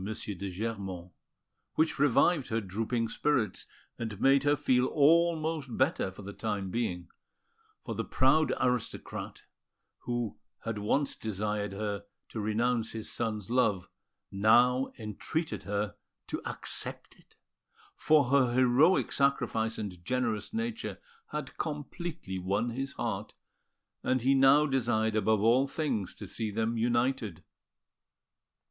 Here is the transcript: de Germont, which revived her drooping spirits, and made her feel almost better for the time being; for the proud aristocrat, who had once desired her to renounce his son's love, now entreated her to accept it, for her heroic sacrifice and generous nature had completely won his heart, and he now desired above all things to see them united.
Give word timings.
de 0.03 0.49
Germont, 0.49 1.11
which 1.75 1.99
revived 1.99 2.47
her 2.47 2.59
drooping 2.59 3.07
spirits, 3.07 3.67
and 3.99 4.19
made 4.19 4.41
her 4.43 4.55
feel 4.55 4.85
almost 4.87 5.77
better 5.77 6.09
for 6.09 6.23
the 6.23 6.33
time 6.33 6.71
being; 6.71 7.07
for 7.85 7.93
the 7.93 8.03
proud 8.03 8.51
aristocrat, 8.59 9.43
who 9.99 10.39
had 10.63 10.79
once 10.79 11.13
desired 11.15 11.71
her 11.73 12.03
to 12.27 12.39
renounce 12.39 12.93
his 12.93 13.11
son's 13.11 13.51
love, 13.51 13.87
now 14.31 14.91
entreated 14.97 15.61
her 15.65 15.95
to 16.25 16.41
accept 16.49 17.15
it, 17.19 17.35
for 17.95 18.31
her 18.31 18.55
heroic 18.55 19.11
sacrifice 19.11 19.77
and 19.77 20.03
generous 20.03 20.51
nature 20.51 20.97
had 21.27 21.55
completely 21.59 22.39
won 22.39 22.71
his 22.71 22.93
heart, 22.93 23.35
and 24.01 24.21
he 24.23 24.33
now 24.33 24.65
desired 24.65 25.15
above 25.15 25.41
all 25.41 25.67
things 25.67 26.15
to 26.15 26.27
see 26.27 26.49
them 26.49 26.75
united. 26.75 27.43